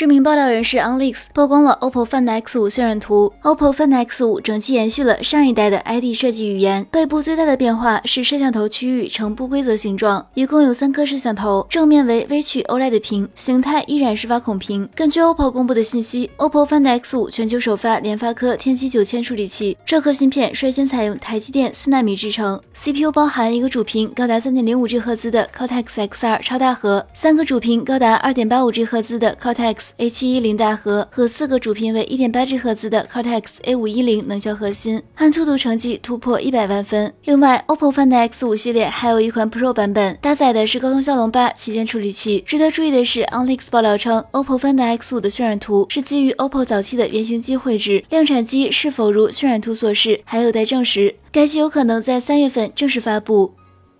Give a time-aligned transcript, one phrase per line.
[0.00, 3.30] 知名爆料人士 OnLeaks 曝光了 OPPO Find X5 渲染图。
[3.42, 14.88] OPPO Find X5 整机延续了上一代的 ID 设计语言，背部最大的变化是摄像头区域呈不规则形状，一共有三颗摄像头，正面为微曲 OLED 屏，形态依然是挖孔屏。
[14.94, 30.56] 根据 OPPO 公布的信息，OPPO Find X5 全球首发联发科天玑九千处理器，这颗芯片率先采用台积电四纳米制成，CPU 包含一个主频高达三点零五 G 赫兹的 Cortex X2 超大核，三个主频高达二点八五 G 赫兹的 Cortex A710
[30.56, 37.12] 大核和四个主频为一点八 G 赫兹的 Cortex A510 能效核心，按兔兔成绩突破一百万分。
[37.24, 42.42] 另外，OPPO Find X5 系列还有一款 Pro 版本，搭载的是高通骁龙八旗舰处理器。
[42.46, 51.14] 值得注意的是，OnLeaks 爆料称，OPPO Find X5 的渲染图是基于 OPPO 早期的原型机绘制，量产机是否如渲染图所示还有待证实。
[51.32, 53.52] 该机有可能在三月份正式发布。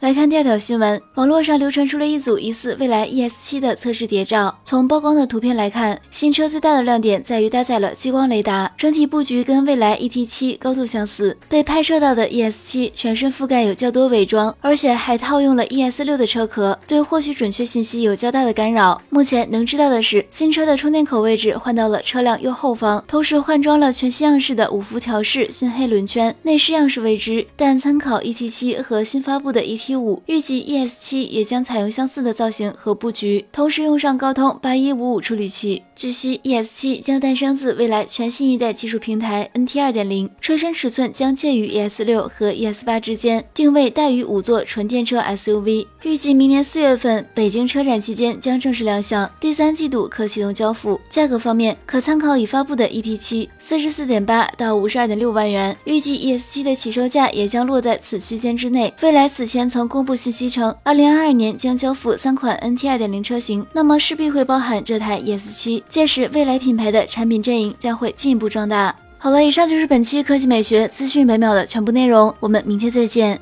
[0.00, 4.54] 来看第二条新闻，网络上流传出了一组疑似蔚来 ES 七的测试谍照。
[4.62, 11.34] 从曝光的图片来看，新车最大的亮点在于搭载了激光雷达，整体布局跟蔚来 ET 七高度相似。
[11.48, 19.00] 被拍摄到的 ES 七全身覆盖有较多伪装，而且还套用了 ES 六的车壳，对获取准确信息有较大的干扰。
[19.08, 26.34] 目前能知道的是，新车的充电口位置换到了车辆右后方，同时换装了全新样式的五辐调式熏黑轮圈。
[26.42, 29.83] 内饰样式未知，但参考 ET 七和新发布的 ET。
[29.84, 35.82] T 五预计 ES 七也将采用相似的造型和布局，同时用上高通八一五五处理器。
[35.94, 45.86] 据悉，ES 七将诞生自未来全新一代技术平台 NT 二点零，车身尺寸将介于 ES 六和 ES 八之间，定位大于五座纯电车 SUV。
[46.02, 50.98] 预计明年四月份北京车展期间将正式亮相，第三季度可启动交付。
[51.10, 55.76] 价格方面，可参考已发布的 ET 七，四十四点八到五十二点六万元。
[55.84, 58.92] 预计 ES 七的起售价也将落在此区间之内。
[59.02, 65.82] 未来此前曾公布信息称，二零二二年将交付三款 NT 二点零车型，那么势必会包含这台 ES 七。
[65.88, 68.94] 届时，未来品牌的产品阵营将会进一步壮大。
[69.18, 73.36] 好了，以上就是本期科技美学资讯百秒的全部内容，我们明天再见。